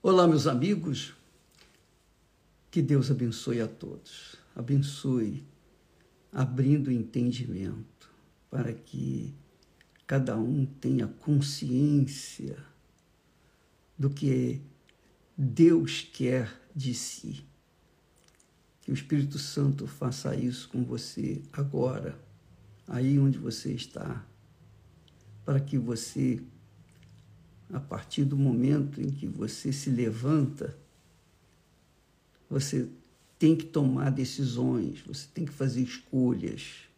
[0.00, 1.12] Olá, meus amigos.
[2.70, 4.36] Que Deus abençoe a todos.
[4.54, 5.44] Abençoe,
[6.32, 8.08] abrindo entendimento
[8.48, 9.34] para que
[10.06, 12.64] cada um tenha consciência
[13.98, 14.62] do que
[15.36, 17.44] Deus quer de si.
[18.82, 22.16] Que o Espírito Santo faça isso com você agora,
[22.86, 24.24] aí onde você está,
[25.44, 26.40] para que você
[27.72, 30.76] a partir do momento em que você se levanta,
[32.48, 32.88] você
[33.38, 36.88] tem que tomar decisões, você tem que fazer escolhas,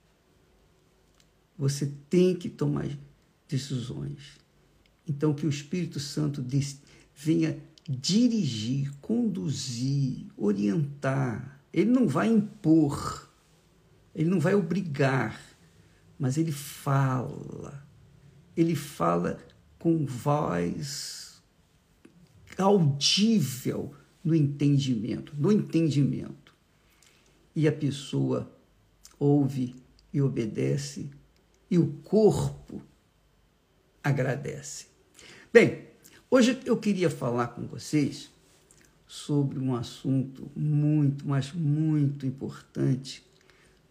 [1.58, 2.88] você tem que tomar
[3.48, 4.38] decisões.
[5.06, 6.44] Então, que o Espírito Santo
[7.14, 7.58] venha
[7.88, 11.60] dirigir, conduzir, orientar.
[11.72, 13.28] Ele não vai impor,
[14.14, 15.40] ele não vai obrigar,
[16.18, 17.84] mas ele fala.
[18.56, 19.38] Ele fala
[19.80, 21.42] com voz
[22.56, 26.54] audível no entendimento, no entendimento.
[27.56, 28.54] E a pessoa
[29.18, 29.74] ouve
[30.12, 31.10] e obedece,
[31.70, 32.82] e o corpo
[34.04, 34.86] agradece.
[35.52, 35.86] Bem,
[36.30, 38.30] hoje eu queria falar com vocês
[39.06, 43.24] sobre um assunto muito, mas muito importante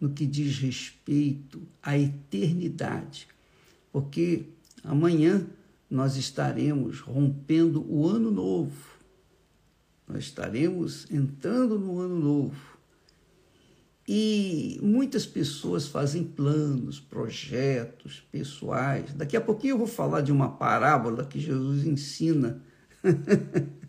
[0.00, 3.26] no que diz respeito à eternidade.
[3.92, 4.44] Porque
[4.84, 5.46] amanhã
[5.90, 8.90] nós estaremos rompendo o ano novo.
[10.06, 12.70] Nós estaremos entrando no ano novo.
[14.06, 19.12] E muitas pessoas fazem planos, projetos pessoais.
[19.14, 22.60] Daqui a pouquinho eu vou falar de uma parábola que Jesus ensina.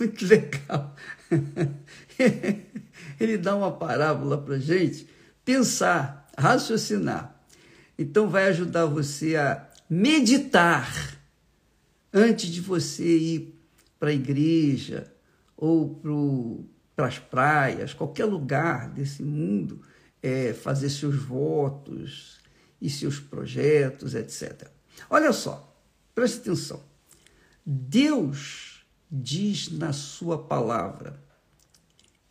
[0.00, 0.96] Muito legal.
[3.20, 5.08] Ele dá uma parábola para gente
[5.44, 7.36] pensar, raciocinar.
[7.98, 11.18] Então vai ajudar você a meditar
[12.12, 13.60] antes de você ir
[13.98, 15.12] para a igreja
[15.56, 16.00] ou
[16.94, 19.82] para as praias, qualquer lugar desse mundo,
[20.22, 22.38] é, fazer seus votos
[22.80, 24.68] e seus projetos, etc.
[25.10, 25.76] Olha só,
[26.14, 26.82] preste atenção.
[27.64, 31.22] Deus diz na sua palavra: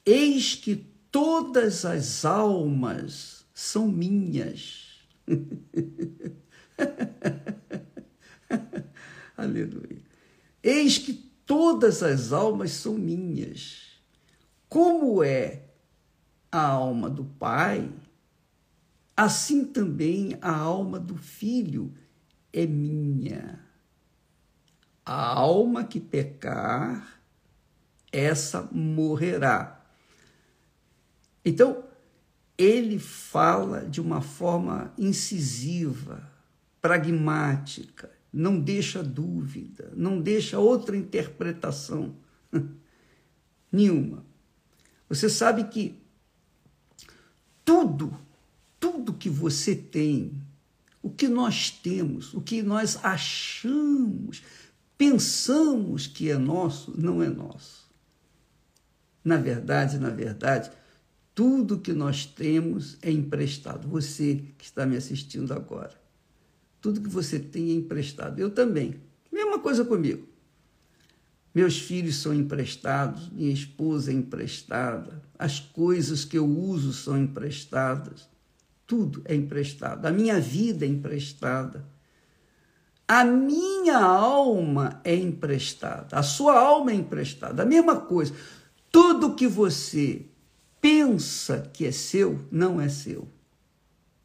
[0.05, 0.75] Eis que
[1.11, 4.85] todas as almas são minhas.
[9.35, 10.01] Aleluia.
[10.63, 11.13] Eis que
[11.45, 13.87] todas as almas são minhas.
[14.67, 15.63] Como é
[16.51, 17.89] a alma do Pai,
[19.15, 21.93] assim também a alma do Filho
[22.51, 23.59] é minha.
[25.05, 27.21] A alma que pecar,
[28.11, 29.85] essa morrerá.
[31.45, 31.83] Então,
[32.57, 36.29] ele fala de uma forma incisiva,
[36.87, 42.15] pragmática, não deixa dúvida, não deixa outra interpretação
[43.69, 44.25] nenhuma.
[45.09, 46.01] Você sabe que
[47.65, 48.17] tudo,
[48.79, 50.41] tudo que você tem,
[51.03, 54.41] o que nós temos, o que nós achamos,
[54.97, 57.85] pensamos que é nosso, não é nosso.
[59.25, 60.71] Na verdade, na verdade,
[61.35, 63.89] tudo que nós temos é emprestado.
[63.89, 66.06] Você que está me assistindo agora.
[66.81, 68.39] Tudo que você tem é emprestado.
[68.39, 68.95] Eu também.
[69.31, 70.27] Mesma coisa comigo.
[71.53, 78.29] Meus filhos são emprestados, minha esposa é emprestada, as coisas que eu uso são emprestadas,
[78.85, 80.05] tudo é emprestado.
[80.05, 81.83] A minha vida é emprestada.
[83.07, 87.63] A minha alma é emprestada, a sua alma é emprestada.
[87.63, 88.33] A mesma coisa.
[88.91, 90.25] Tudo que você
[90.79, 93.27] pensa que é seu, não é seu.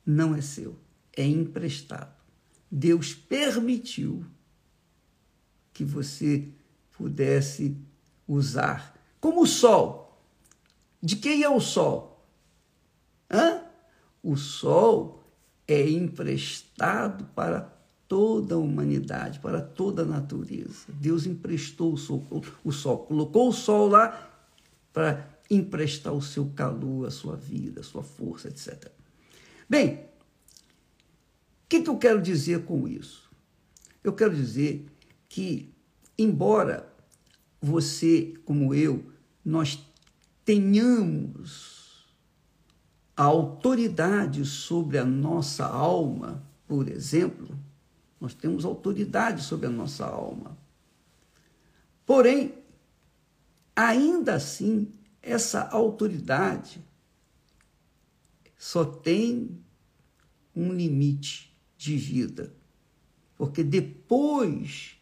[0.05, 0.77] Não é seu.
[1.17, 2.22] É emprestado.
[2.75, 4.25] Deus permitiu
[5.75, 6.49] que você
[6.97, 7.77] pudesse
[8.27, 8.99] usar.
[9.21, 10.19] Como o sol.
[11.03, 12.25] De quem é o sol?
[13.31, 13.63] Hã?
[14.23, 15.23] O sol
[15.69, 17.61] é emprestado para
[18.09, 20.87] toda a humanidade, para toda a natureza.
[20.89, 22.27] Deus emprestou o sol,
[22.65, 24.31] o sol colocou o sol lá
[24.95, 28.91] para emprestar o seu calor, a sua vida, a sua força, etc.
[29.69, 30.12] Bem,
[31.73, 33.31] que, que eu quero dizer com isso?
[34.05, 34.85] Eu quero dizer
[35.27, 35.73] que,
[36.19, 36.93] embora
[37.63, 39.11] você, como eu,
[39.43, 39.83] nós
[40.45, 42.15] tenhamos
[43.17, 47.59] a autoridade sobre a nossa alma, por exemplo,
[48.21, 50.59] nós temos autoridade sobre a nossa alma.
[52.05, 52.55] Porém,
[53.75, 54.93] ainda assim,
[55.23, 56.85] essa autoridade
[58.59, 59.59] só tem
[60.55, 61.52] um limite
[61.83, 62.55] de vida.
[63.37, 64.97] Porque depois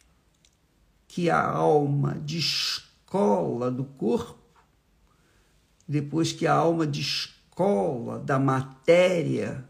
[1.07, 4.39] que a alma descola do corpo,
[5.87, 9.69] depois que a alma descola da matéria,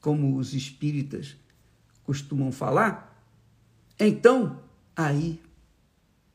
[0.00, 1.36] como os espíritas
[2.04, 3.24] costumam falar,
[3.98, 4.60] então
[4.94, 5.40] aí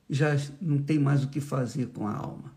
[0.09, 0.29] já
[0.59, 2.56] não tem mais o que fazer com a alma.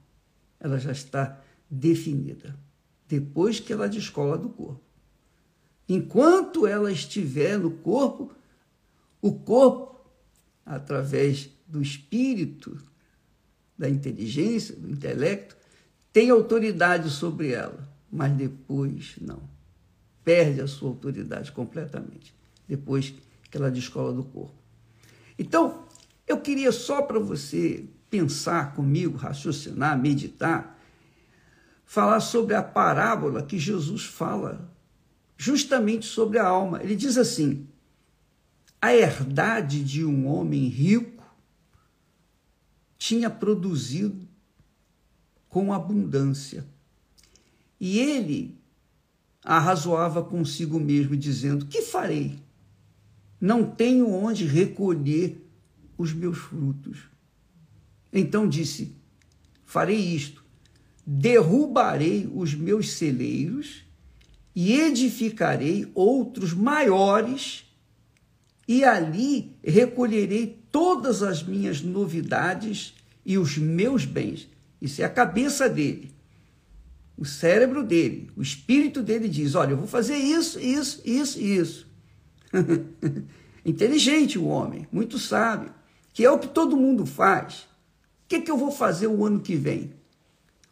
[0.58, 1.38] Ela já está
[1.68, 2.58] definida,
[3.06, 4.89] depois que ela descola do corpo.
[5.92, 8.30] Enquanto ela estiver no corpo,
[9.20, 10.00] o corpo,
[10.64, 12.80] através do espírito,
[13.76, 15.56] da inteligência, do intelecto,
[16.12, 19.42] tem autoridade sobre ela, mas depois não.
[20.22, 22.32] Perde a sua autoridade completamente,
[22.68, 23.12] depois
[23.50, 24.54] que ela descola do corpo.
[25.36, 25.88] Então,
[26.24, 30.80] eu queria só para você pensar comigo, raciocinar, meditar,
[31.84, 34.70] falar sobre a parábola que Jesus fala
[35.40, 36.82] justamente sobre a alma.
[36.82, 37.66] Ele diz assim:
[38.78, 41.24] a herdade de um homem rico
[42.98, 44.28] tinha produzido
[45.48, 46.66] com abundância.
[47.80, 48.60] E ele
[49.42, 52.38] arrazoava consigo mesmo, dizendo: Que farei?
[53.40, 55.42] Não tenho onde recolher
[55.96, 57.08] os meus frutos.
[58.12, 58.94] Então disse:
[59.64, 60.44] Farei isto:
[61.06, 63.88] derrubarei os meus celeiros
[64.62, 67.64] e edificarei outros maiores,
[68.68, 72.92] e ali recolherei todas as minhas novidades
[73.24, 74.50] e os meus bens.
[74.78, 76.12] Isso é a cabeça dele.
[77.16, 81.86] O cérebro dele, o espírito dele diz: Olha, eu vou fazer isso, isso, isso isso.
[83.64, 85.72] Inteligente o homem, muito sábio,
[86.12, 87.60] que é o que todo mundo faz.
[88.24, 89.94] O que, é que eu vou fazer o ano que vem?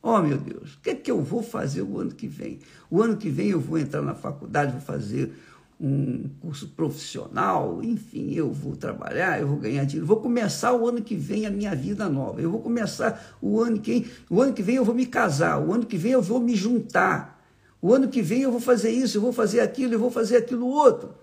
[0.02, 2.60] Oh, meu Deus, o que, é que eu vou fazer o ano que vem?
[2.90, 5.34] O ano que vem eu vou entrar na faculdade, vou fazer
[5.80, 11.02] um curso profissional, enfim, eu vou trabalhar, eu vou ganhar dinheiro, vou começar o ano
[11.02, 12.40] que vem a minha vida nova.
[12.40, 15.60] Eu vou começar o ano que vem, o ano que vem eu vou me casar,
[15.60, 17.38] o ano que vem eu vou me juntar.
[17.80, 20.38] O ano que vem eu vou fazer isso, eu vou fazer aquilo, eu vou fazer
[20.38, 21.14] aquilo outro.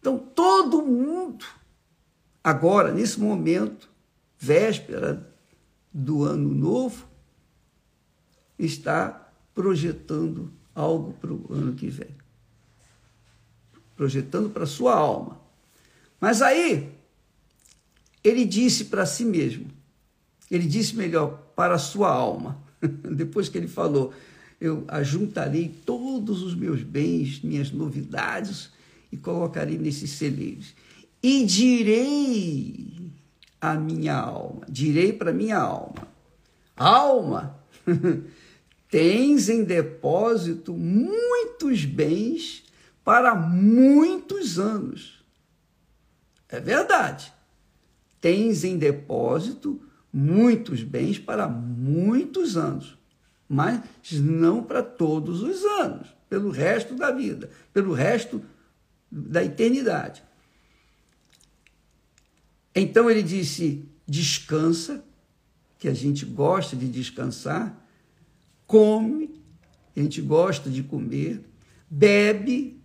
[0.00, 1.44] Então todo mundo
[2.42, 3.90] agora nesse momento,
[4.38, 5.28] véspera
[5.92, 7.06] do ano novo,
[8.58, 12.16] está projetando algo para o ano que vem.
[13.96, 15.40] Projetando para a sua alma.
[16.20, 16.92] Mas aí,
[18.22, 19.66] ele disse para si mesmo,
[20.50, 24.12] ele disse melhor, para a sua alma, depois que ele falou,
[24.60, 28.70] eu ajuntarei todos os meus bens, minhas novidades
[29.10, 30.74] e colocarei nesses celeiros.
[31.22, 33.12] E direi
[33.60, 36.08] à minha alma, direi para minha alma,
[36.76, 37.58] alma,
[38.90, 42.64] tens em depósito muitos bens
[43.04, 45.24] para muitos anos.
[46.48, 47.32] É verdade.
[48.20, 49.80] Tens em depósito
[50.12, 52.98] muitos bens para muitos anos,
[53.48, 53.80] mas
[54.12, 58.42] não para todos os anos, pelo resto da vida, pelo resto
[59.10, 60.22] da eternidade.
[62.74, 65.04] Então ele disse: descansa,
[65.78, 67.87] que a gente gosta de descansar,
[68.68, 69.34] come,
[69.96, 71.42] a gente gosta de comer,
[71.90, 72.80] bebe,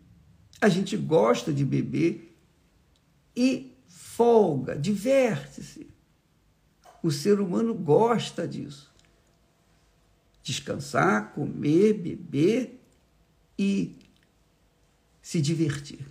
[0.59, 2.35] a gente gosta de beber
[3.35, 5.85] e folga, diverte-se.
[7.03, 8.93] O ser humano gosta disso.
[10.41, 12.79] Descansar, comer, beber
[13.59, 13.97] e
[15.21, 16.07] se divertir.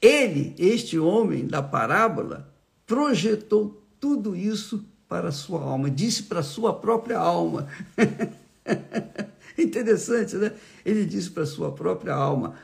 [0.00, 2.54] Ele, este homem da parábola,
[2.86, 7.68] projetou tudo isso para a sua alma, disse para a sua própria alma.
[9.56, 10.52] Interessante, né?
[10.84, 12.56] Ele disse para a sua própria alma: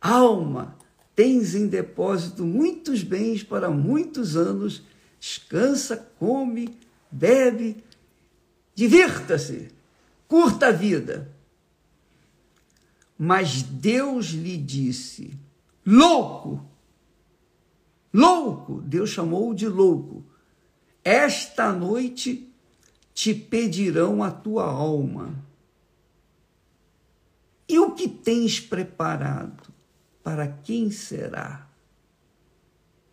[0.00, 0.76] Alma,
[1.16, 4.84] tens em depósito muitos bens para muitos anos,
[5.18, 6.78] descansa, come,
[7.10, 7.82] bebe,
[8.76, 9.68] divirta-se,
[10.28, 11.32] curta a vida.
[13.18, 15.36] Mas Deus lhe disse:
[15.84, 16.64] Louco!
[18.14, 18.80] Louco!
[18.82, 20.21] Deus chamou-o de louco.
[21.04, 22.48] Esta noite
[23.12, 25.34] te pedirão a tua alma.
[27.68, 29.72] E o que tens preparado?
[30.22, 31.68] Para quem será?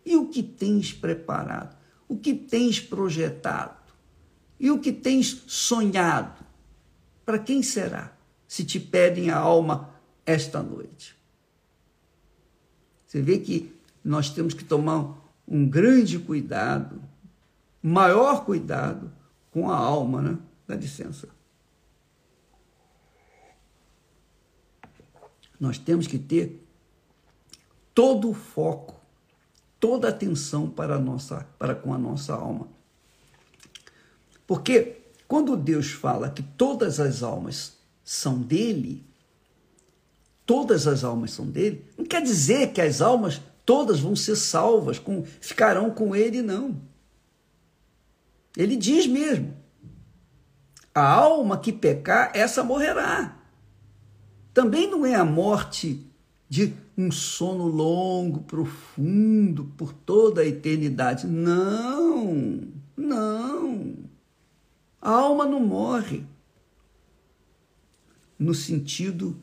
[0.04, 1.76] E o que tens preparado?
[2.08, 3.92] O que tens projetado?
[4.58, 6.44] E o que tens sonhado?
[7.24, 8.12] Para quem será?
[8.46, 9.90] Se te pedem a alma
[10.26, 11.16] esta noite.
[13.06, 13.72] Você vê que
[14.04, 15.16] nós temos que tomar
[15.46, 17.09] um grande cuidado
[17.82, 19.12] maior cuidado
[19.50, 20.38] com a alma, né?
[20.66, 21.28] Dá licença.
[25.58, 26.66] Nós temos que ter
[27.94, 28.94] todo o foco,
[29.78, 32.68] toda a atenção para, a nossa, para com a nossa alma.
[34.46, 39.04] Porque quando Deus fala que todas as almas são dele,
[40.46, 44.98] todas as almas são dele, não quer dizer que as almas todas vão ser salvas,
[44.98, 46.80] com, ficarão com ele, não.
[48.56, 49.54] Ele diz mesmo:
[50.94, 53.36] a alma que pecar, essa morrerá.
[54.52, 56.04] Também não é a morte
[56.48, 61.26] de um sono longo, profundo, por toda a eternidade.
[61.26, 62.62] Não,
[62.96, 63.94] não.
[65.00, 66.24] A alma não morre
[68.38, 69.36] no sentido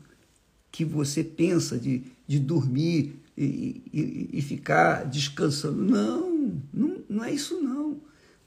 [0.70, 5.82] que você pensa de, de dormir e, e, e ficar descansando.
[5.82, 7.77] Não, não, não é isso não.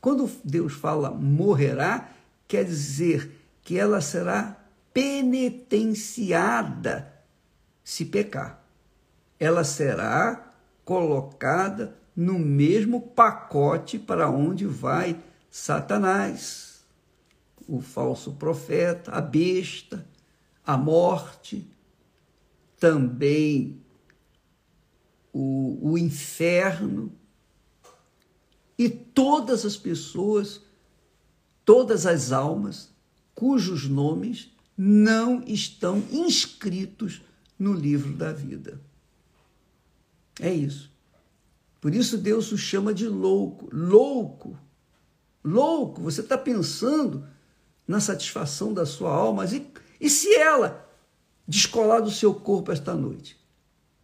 [0.02, 2.10] Quando Deus fala morrerá,
[2.48, 4.58] quer dizer que ela será
[4.92, 7.14] penitenciada
[7.84, 8.66] se pecar.
[9.40, 10.52] Ela será
[10.84, 16.84] colocada no mesmo pacote para onde vai Satanás,
[17.68, 20.06] o falso profeta, a besta,
[20.66, 21.70] a morte,
[22.80, 23.80] também
[25.32, 27.12] o, o inferno
[28.82, 30.62] e todas as pessoas,
[31.64, 32.90] todas as almas
[33.36, 37.22] cujos nomes não estão inscritos
[37.60, 38.82] no livro da vida.
[40.40, 40.92] É isso.
[41.80, 43.70] Por isso Deus o chama de louco.
[43.72, 44.58] Louco.
[45.44, 46.02] Louco.
[46.02, 47.28] Você está pensando
[47.88, 49.46] na satisfação da sua alma.
[49.46, 50.90] E, e se ela
[51.48, 53.40] descolar do seu corpo esta noite?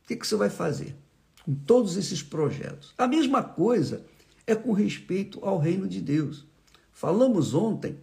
[0.04, 0.96] O que, que você vai fazer
[1.44, 2.94] com todos esses projetos?
[2.96, 4.06] A mesma coisa
[4.48, 6.48] é com respeito ao reino de Deus.
[6.92, 8.00] Falamos ontem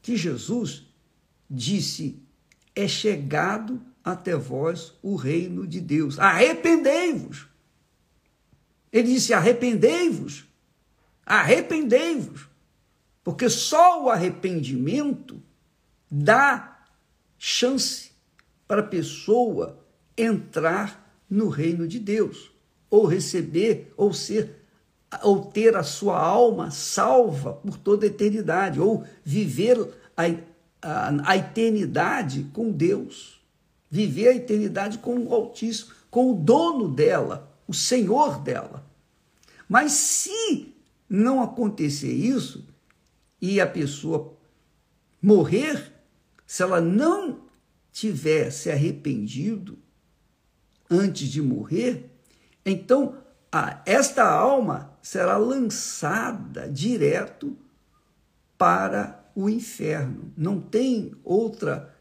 [0.00, 0.86] que Jesus
[1.50, 2.22] disse:
[2.74, 6.18] É chegado até vós o reino de Deus.
[6.18, 7.48] Arrependei-vos.
[8.92, 10.46] Ele disse: Arrependei-vos.
[11.26, 12.48] Arrependei-vos.
[13.22, 15.42] Porque só o arrependimento
[16.10, 16.84] dá
[17.36, 18.12] chance
[18.66, 19.84] para a pessoa
[20.16, 22.50] entrar no reino de Deus,
[22.88, 24.59] ou receber, ou ser
[25.22, 29.76] ou ter a sua alma salva por toda a eternidade, ou viver
[30.16, 30.22] a,
[30.80, 33.40] a, a eternidade com Deus,
[33.90, 38.86] viver a eternidade com o Altíssimo, com o dono dela, o Senhor dela.
[39.68, 40.74] Mas se
[41.08, 42.64] não acontecer isso
[43.40, 44.32] e a pessoa
[45.20, 45.92] morrer,
[46.46, 47.40] se ela não
[47.92, 49.78] tiver se arrependido
[50.88, 52.10] antes de morrer,
[52.64, 53.16] então
[53.84, 57.56] esta alma será lançada direto
[58.56, 60.32] para o inferno.
[60.36, 61.94] Não tem outra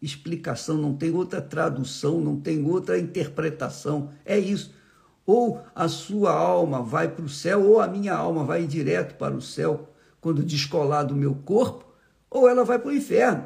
[0.00, 4.10] explicação, não tem outra tradução, não tem outra interpretação.
[4.24, 4.74] É isso.
[5.24, 9.34] Ou a sua alma vai para o céu, ou a minha alma vai direto para
[9.34, 9.88] o céu
[10.20, 11.84] quando descolar do meu corpo,
[12.30, 13.44] ou ela vai para o inferno.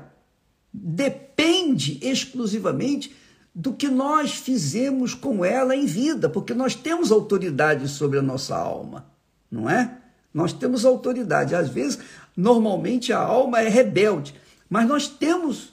[0.73, 3.15] Depende exclusivamente
[3.59, 8.55] do que nós fizemos com ela em vida, porque nós temos autoridade sobre a nossa
[8.55, 9.11] alma,
[9.51, 9.97] não é?
[10.33, 11.55] Nós temos autoridade.
[11.55, 11.99] Às vezes,
[12.37, 14.35] normalmente a alma é rebelde,
[14.69, 15.73] mas nós temos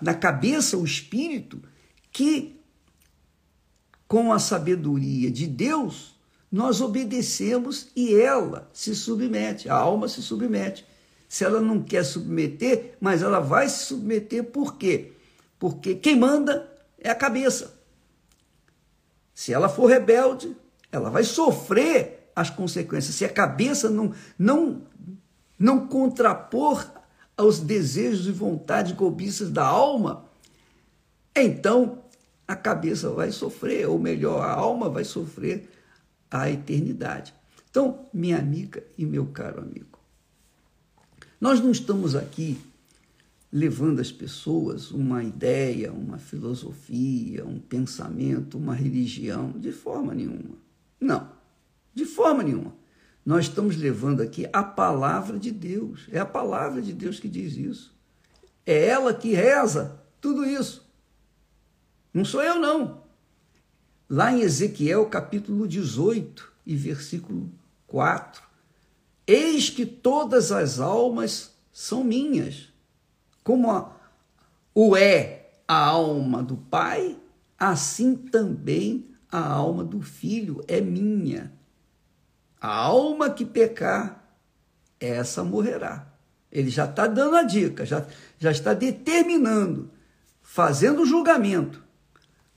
[0.00, 1.60] na cabeça o espírito
[2.10, 2.58] que,
[4.08, 6.18] com a sabedoria de Deus,
[6.50, 10.86] nós obedecemos e ela se submete, a alma se submete.
[11.28, 15.12] Se ela não quer submeter, mas ela vai se submeter por quê?
[15.58, 17.74] Porque quem manda é a cabeça.
[19.34, 20.56] Se ela for rebelde,
[20.90, 23.14] ela vai sofrer as consequências.
[23.14, 24.82] Se a cabeça não, não,
[25.58, 26.90] não contrapor
[27.36, 30.24] aos desejos e vontades e cobiças da alma,
[31.34, 32.02] então
[32.48, 35.68] a cabeça vai sofrer, ou melhor, a alma vai sofrer
[36.30, 37.34] a eternidade.
[37.70, 39.98] Então, minha amiga e meu caro amigo,
[41.40, 42.58] nós não estamos aqui
[43.56, 50.58] levando às pessoas uma ideia, uma filosofia, um pensamento, uma religião, de forma nenhuma.
[51.00, 51.32] Não,
[51.94, 52.76] de forma nenhuma.
[53.24, 56.06] Nós estamos levando aqui a palavra de Deus.
[56.12, 57.96] É a palavra de Deus que diz isso.
[58.66, 60.86] É ela que reza tudo isso.
[62.12, 63.04] Não sou eu, não.
[64.06, 67.50] Lá em Ezequiel, capítulo 18 e versículo
[67.86, 68.42] 4.
[69.26, 72.75] Eis que todas as almas são minhas
[73.46, 73.92] como a,
[74.74, 77.16] o é a alma do Pai,
[77.56, 81.52] assim também a alma do Filho é minha.
[82.60, 84.36] A alma que pecar,
[84.98, 86.08] essa morrerá.
[86.50, 88.04] Ele já está dando a dica, já,
[88.36, 89.92] já está determinando,
[90.42, 91.84] fazendo o julgamento.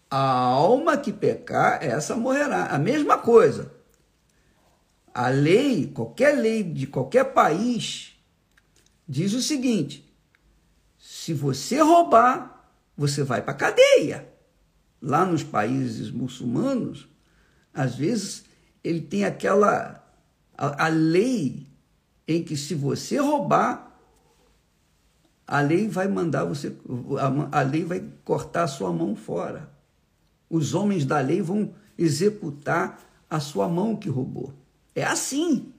[0.10, 2.66] A alma que pecar, essa morrerá.
[2.66, 3.72] A mesma coisa.
[5.14, 8.20] A lei, qualquer lei de qualquer país,
[9.08, 10.09] diz o seguinte:
[11.12, 14.32] se você roubar, você vai para a cadeia.
[15.02, 17.10] Lá nos países muçulmanos,
[17.74, 18.46] às vezes,
[18.84, 20.08] ele tem aquela
[20.56, 21.66] a, a lei
[22.28, 23.92] em que se você roubar,
[25.48, 26.78] a lei vai mandar você,
[27.52, 29.68] a, a lei vai cortar a sua mão fora.
[30.48, 34.54] Os homens da lei vão executar a sua mão que roubou.
[34.94, 35.74] É assim.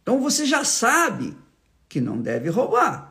[0.00, 1.36] Então você já sabe
[1.88, 3.07] que não deve roubar.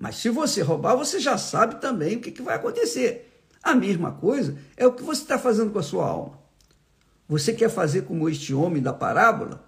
[0.00, 3.44] Mas se você roubar, você já sabe também o que, que vai acontecer.
[3.62, 6.40] A mesma coisa é o que você está fazendo com a sua alma.
[7.28, 9.62] Você quer fazer como este homem da parábola?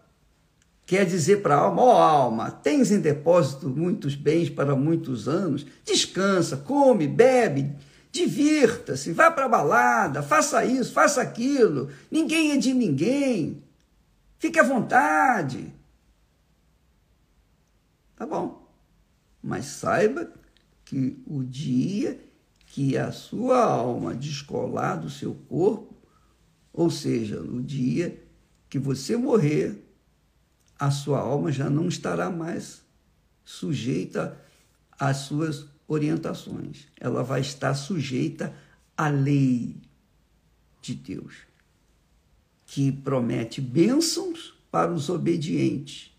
[0.86, 5.28] Quer dizer para a alma, ó oh, alma, tens em depósito muitos bens para muitos
[5.28, 7.76] anos, descansa, come, bebe,
[8.10, 13.62] divirta-se, vá para a balada, faça isso, faça aquilo, ninguém é de ninguém,
[14.38, 15.72] fique à vontade.
[18.16, 18.61] Tá bom,
[19.42, 20.32] mas saiba
[20.84, 22.20] que o dia
[22.66, 25.94] que a sua alma descolar do seu corpo,
[26.72, 28.24] ou seja, no dia
[28.70, 29.84] que você morrer,
[30.78, 32.82] a sua alma já não estará mais
[33.44, 34.40] sujeita
[34.98, 36.86] às suas orientações.
[36.98, 38.54] Ela vai estar sujeita
[38.96, 39.76] à lei
[40.80, 41.34] de Deus,
[42.64, 46.10] que promete bênçãos para os obedientes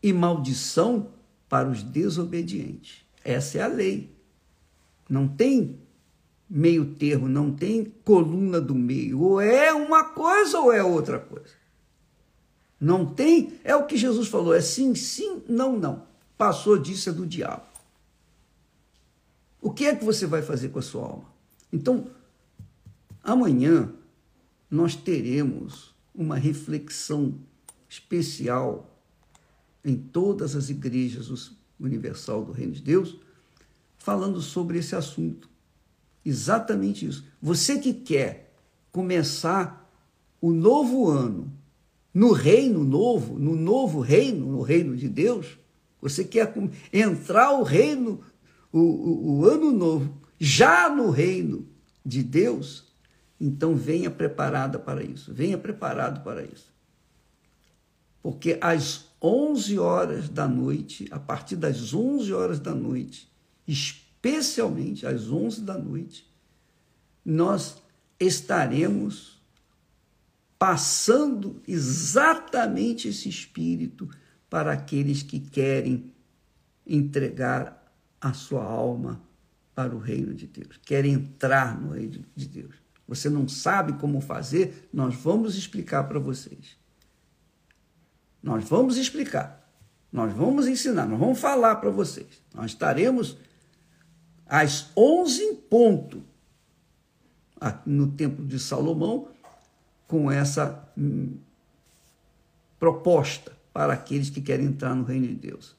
[0.00, 1.10] e maldição
[1.50, 3.04] para os desobedientes.
[3.24, 4.16] Essa é a lei.
[5.08, 5.80] Não tem
[6.48, 9.20] meio termo, não tem coluna do meio.
[9.20, 11.58] Ou é uma coisa ou é outra coisa.
[12.80, 16.06] Não tem, é o que Jesus falou, é sim, sim, não, não.
[16.38, 17.66] Passou disso é do diabo.
[19.60, 21.30] O que é que você vai fazer com a sua alma?
[21.70, 22.06] Então,
[23.22, 23.92] amanhã
[24.70, 27.34] nós teremos uma reflexão
[27.88, 28.89] especial
[29.84, 33.16] em todas as igrejas universal do Reino de Deus,
[33.98, 35.48] falando sobre esse assunto.
[36.24, 37.24] Exatamente isso.
[37.40, 38.54] Você que quer
[38.92, 39.90] começar
[40.40, 41.52] o novo ano
[42.12, 45.58] no reino novo, no novo reino, no reino de Deus,
[46.00, 46.52] você quer
[46.92, 48.20] entrar o reino,
[48.72, 51.66] o, o, o ano novo, já no reino
[52.04, 52.84] de Deus,
[53.40, 56.72] então venha preparada para isso, venha preparado para isso.
[58.22, 63.30] Porque às 11 horas da noite, a partir das 11 horas da noite,
[63.66, 66.26] especialmente às 11 da noite,
[67.24, 67.82] nós
[68.18, 69.40] estaremos
[70.58, 74.08] passando exatamente esse espírito
[74.48, 76.12] para aqueles que querem
[76.86, 79.22] entregar a sua alma
[79.74, 82.74] para o reino de Deus, querem entrar no reino de Deus.
[83.08, 84.88] Você não sabe como fazer?
[84.92, 86.79] Nós vamos explicar para vocês.
[88.42, 89.60] Nós vamos explicar.
[90.12, 92.42] Nós vamos ensinar, nós vamos falar para vocês.
[92.52, 93.36] Nós estaremos
[94.46, 96.22] às 11 em ponto
[97.86, 99.28] no templo de Salomão
[100.08, 101.36] com essa hum,
[102.78, 105.76] proposta para aqueles que querem entrar no reino de Deus.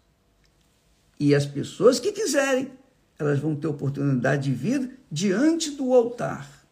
[1.19, 2.71] E as pessoas que quiserem,
[3.19, 6.65] elas vão ter oportunidade de vir diante do altar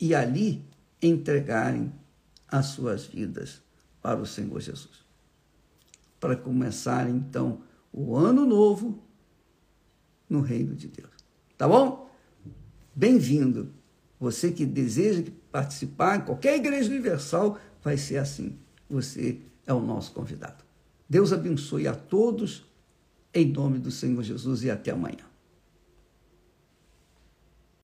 [0.00, 0.64] e ali
[1.00, 1.92] entregarem
[2.48, 3.61] as suas vidas
[4.02, 5.04] para o Senhor Jesus.
[6.18, 7.62] Para começarem então
[7.92, 9.02] o ano novo
[10.28, 11.12] no reino de Deus.
[11.56, 12.10] Tá bom?
[12.94, 13.72] Bem-vindo.
[14.18, 18.58] Você que deseja participar, em qualquer igreja universal, vai ser assim.
[18.88, 20.64] Você é o nosso convidado.
[21.08, 22.64] Deus abençoe a todos,
[23.34, 25.31] em nome do Senhor Jesus, e até amanhã.